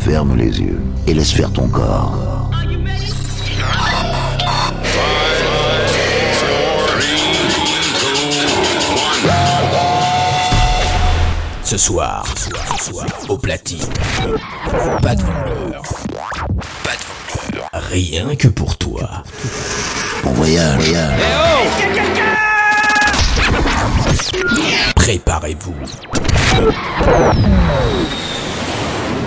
Ferme 0.00 0.36
les 0.36 0.60
yeux 0.60 0.80
et 1.06 1.14
laisse 1.14 1.32
faire 1.32 1.52
ton 1.52 1.68
corps. 1.68 2.50
Ce 11.64 11.78
soir, 11.78 12.24
au 13.28 13.38
platine, 13.38 13.78
pas 15.00 15.14
de 15.14 15.22
vendeur. 15.22 15.82
Pas 16.84 16.92
de 16.92 17.02
vendeur. 17.32 17.70
Rien 17.72 18.36
que 18.36 18.48
pour 18.48 18.76
toi. 18.76 19.22
Bon 20.22 20.32
voyage. 20.32 20.92
Préparez-vous. 25.02 25.74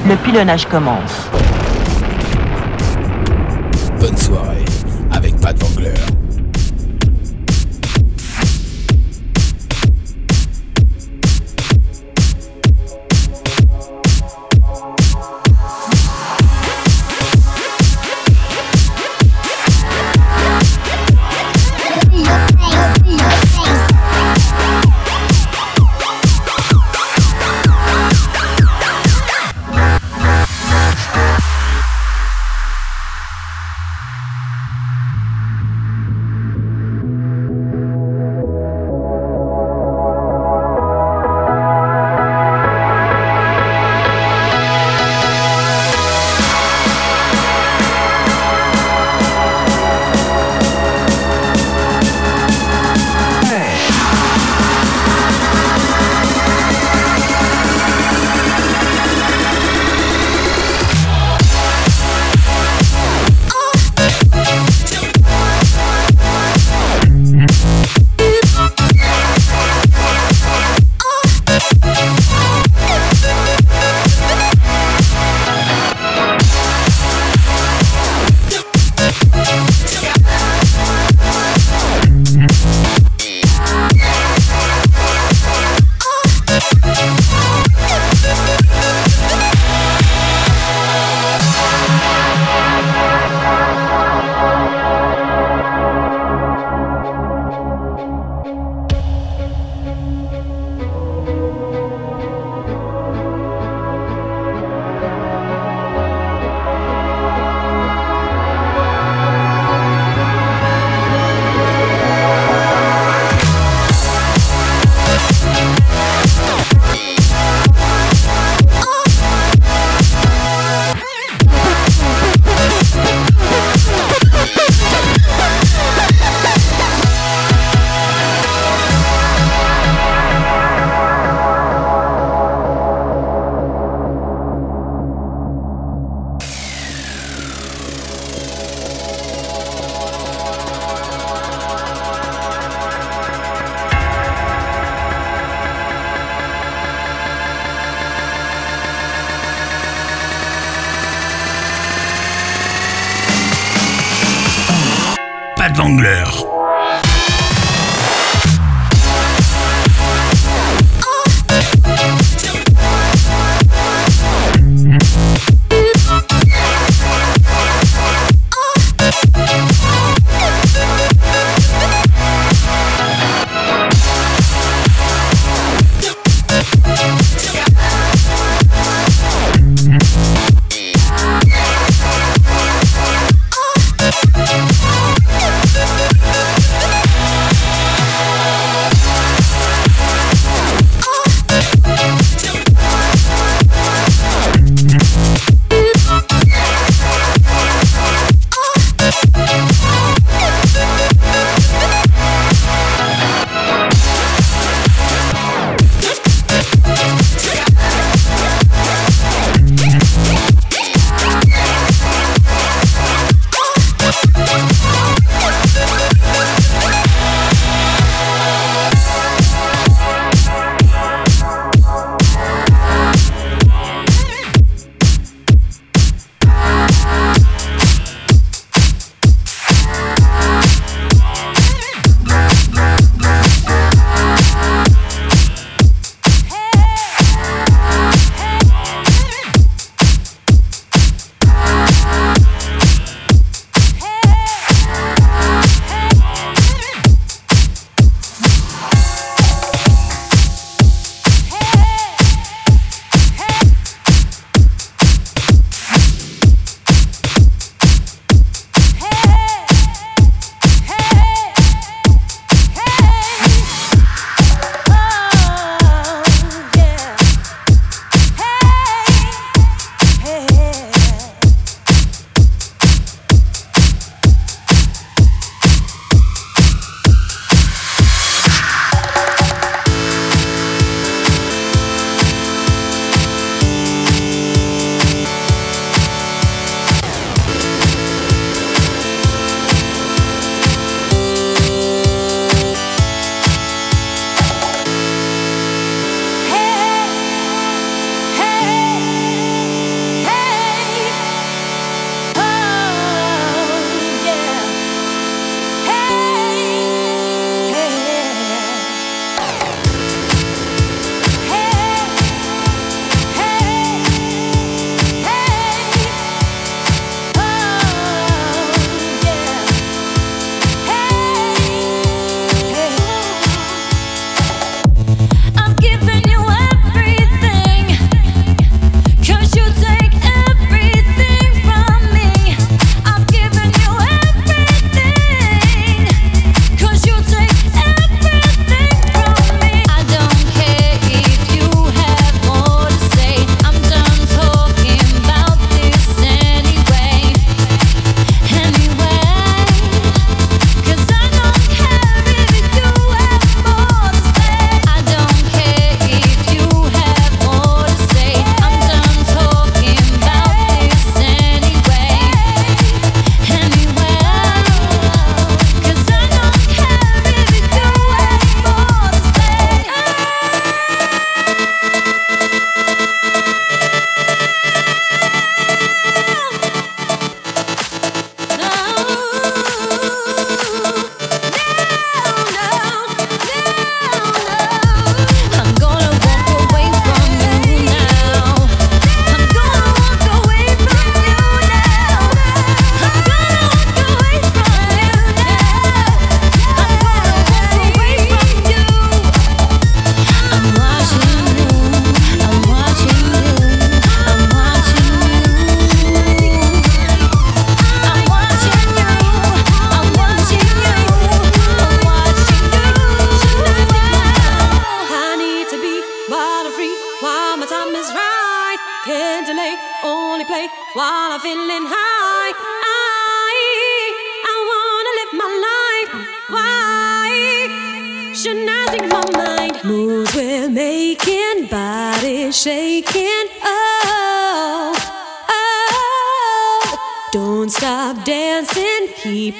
Le 0.07 0.15
pilonnage 0.23 0.65
commence. 0.67 1.27
Bonne 3.99 4.15
soirée 4.15 4.63
avec 5.11 5.35
Pat 5.41 5.61
Vangler. 5.61 5.91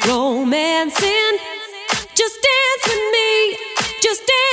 romancing. 0.08 1.38
Just 2.14 2.36
dance 2.48 2.84
with 2.88 3.06
me. 3.12 3.58
Just 4.02 4.22
dance. 4.26 4.45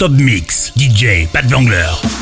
Top 0.00 0.12
Mix. 0.12 0.72
DJ 0.76 1.28
Pat 1.30 1.44
Vangler. 1.44 2.19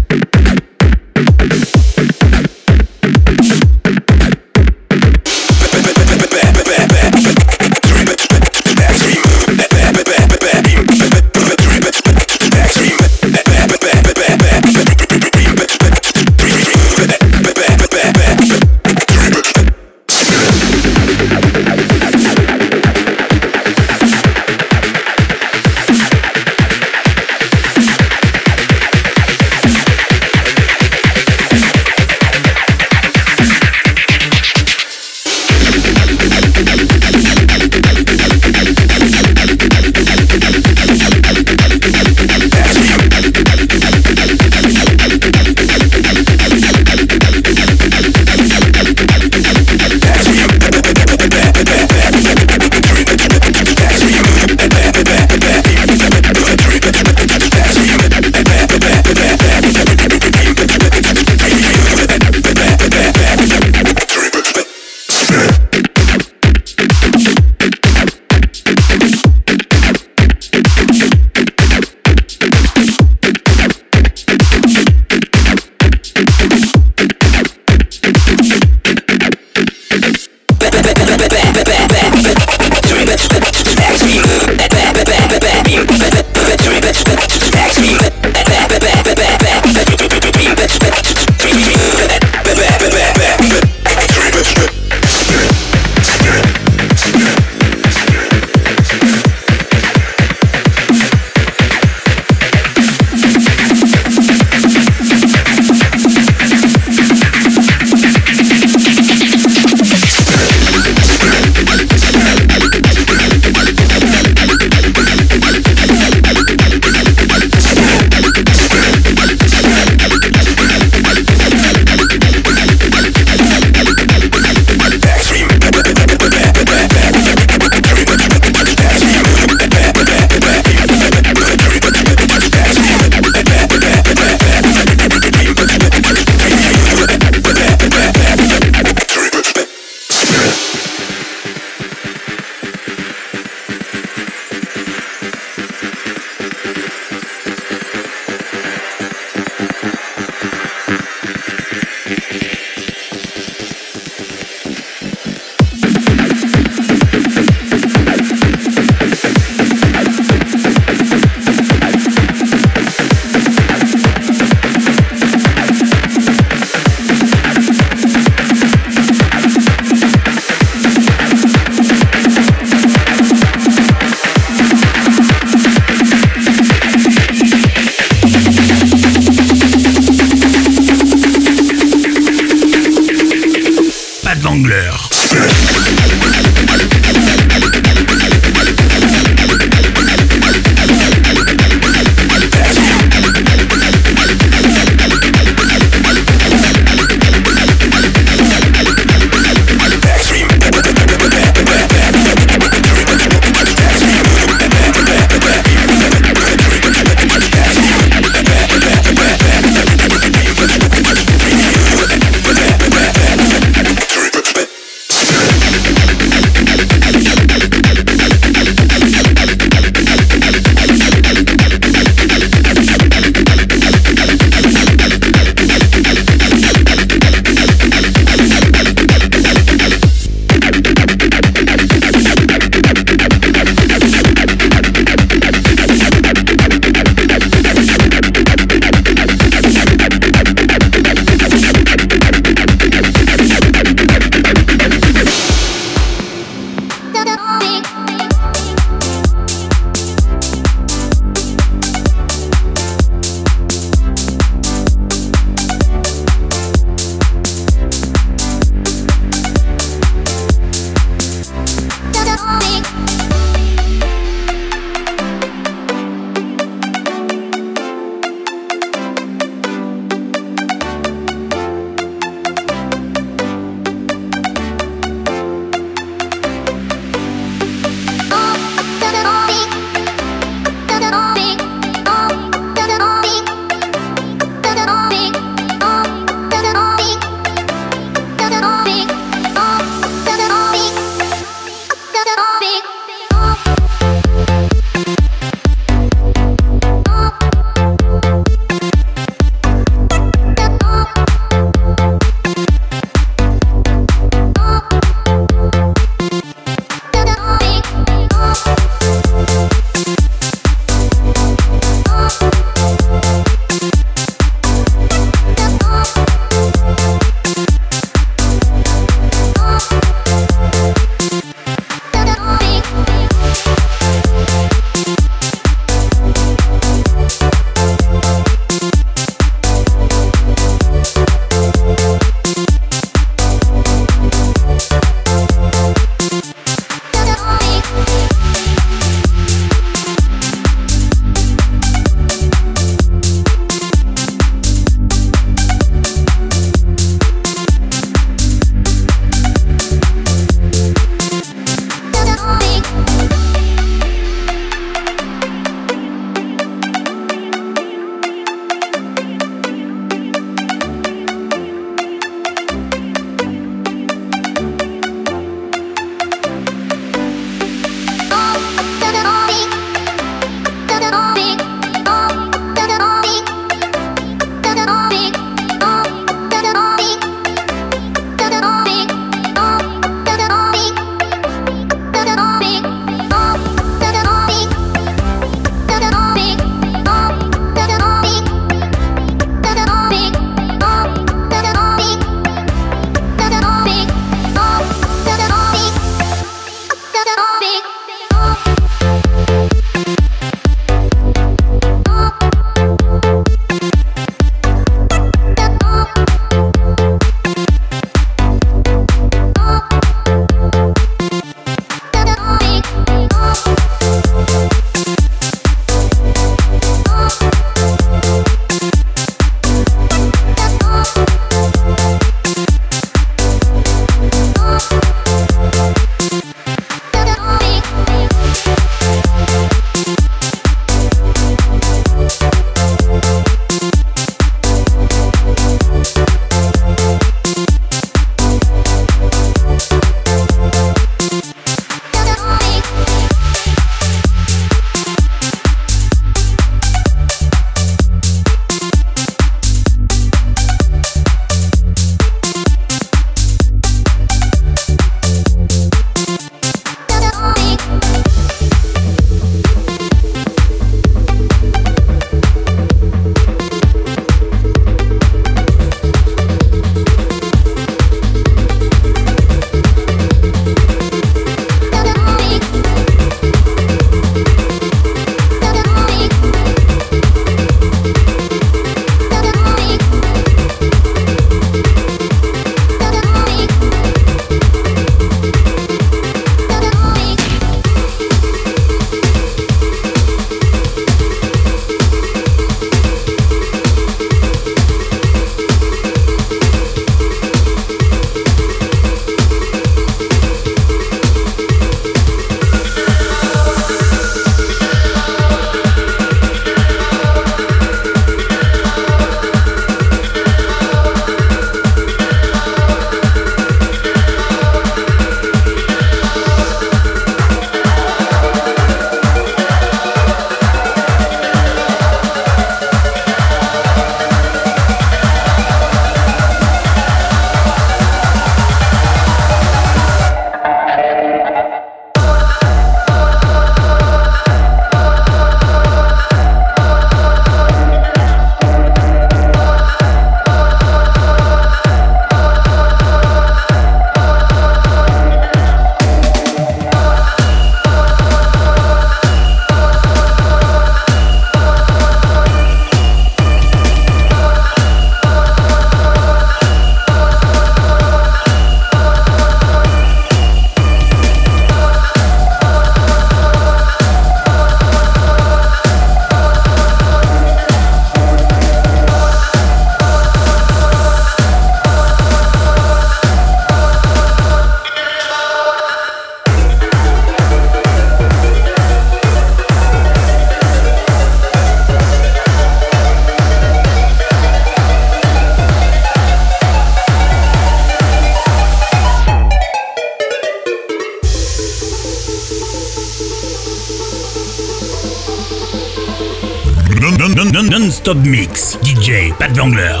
Non-stop 598.00 598.24
mix. 598.24 598.78
DJ 598.82 599.30
Pat 599.38 599.50
Vangler. 599.52 600.00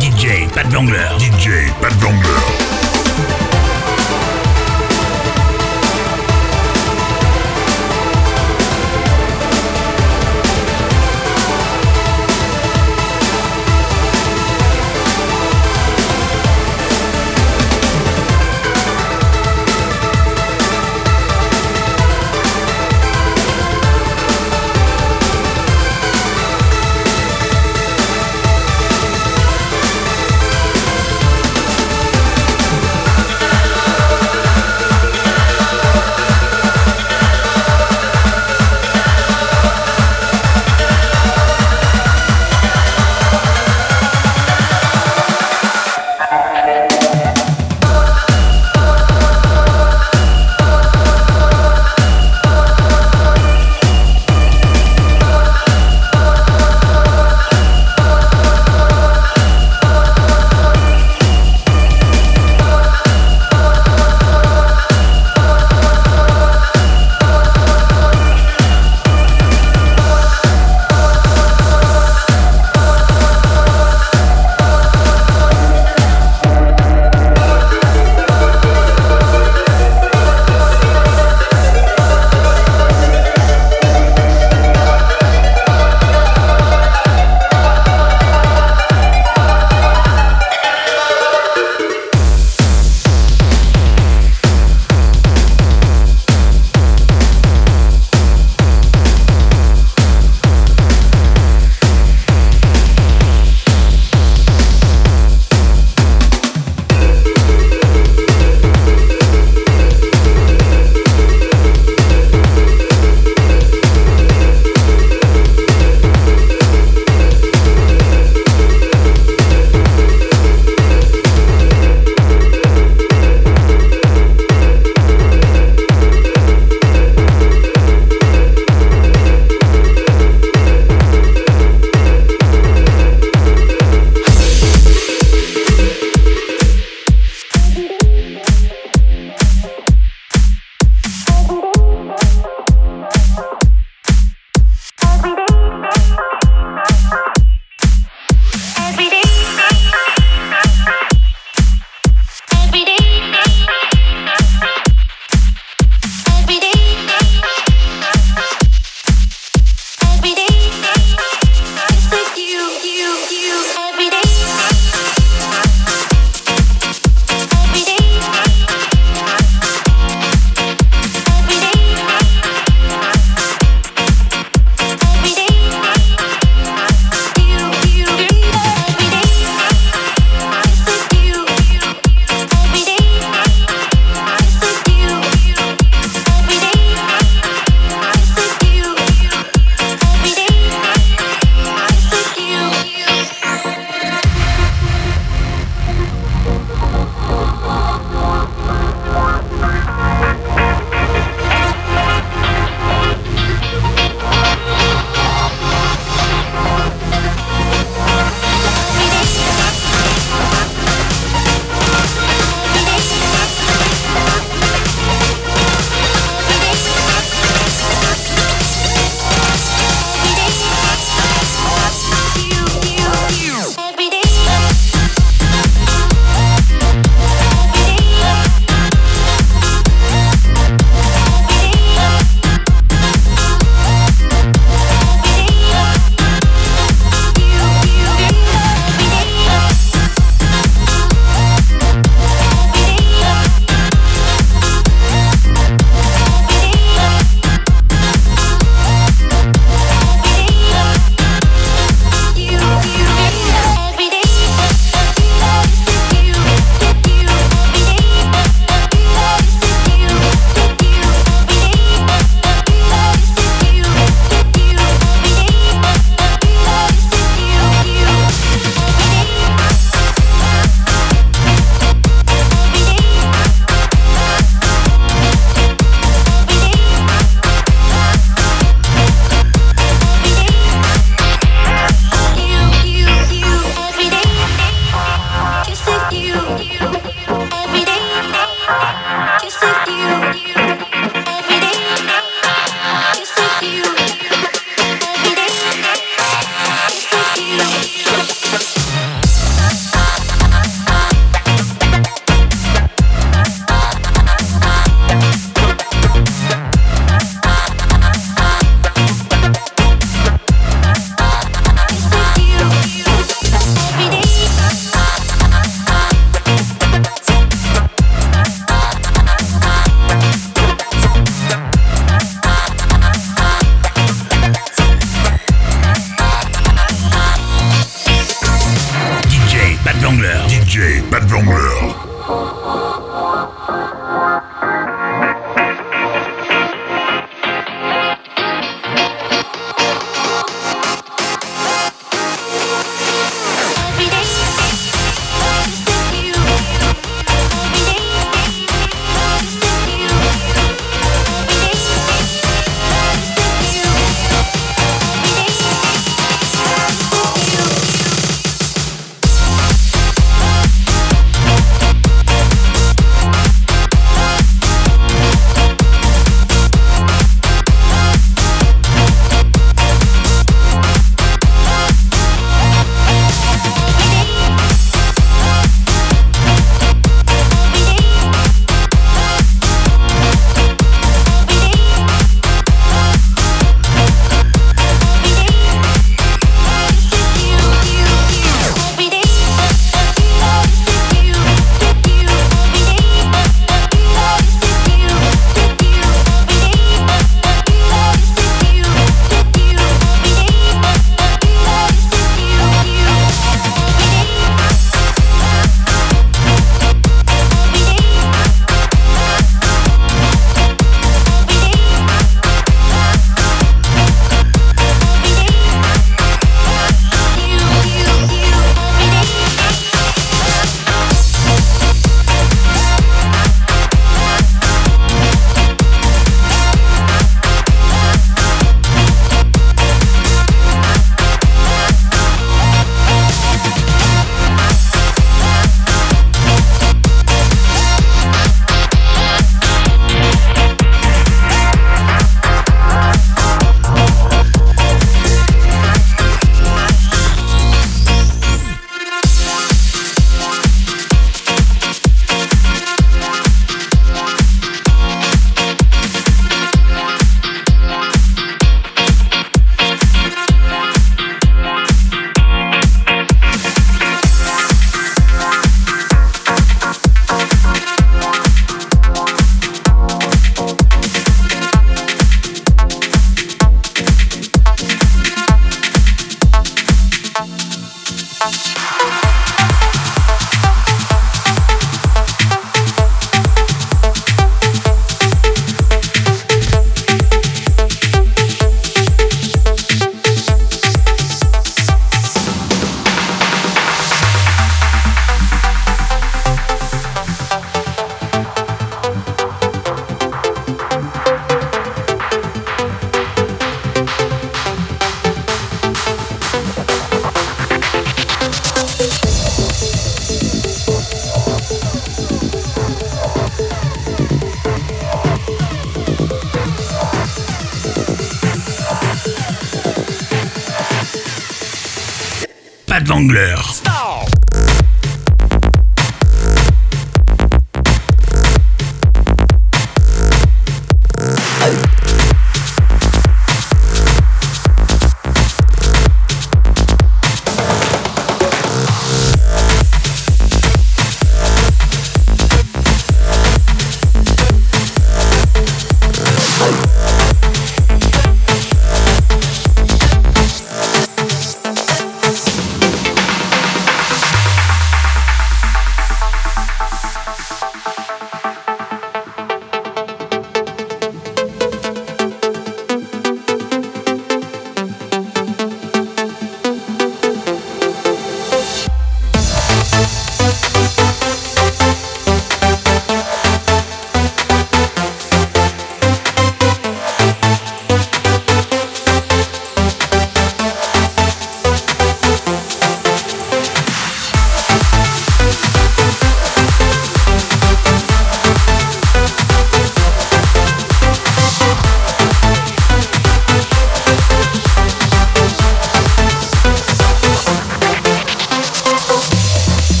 DJ 0.00 0.48
Pat 0.54 0.66
Vangler. 0.72 1.18
DJ 1.18 1.68
Pat 1.78 1.92
Vangler. 2.00 2.41